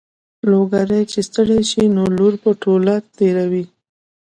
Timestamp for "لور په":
2.17-2.49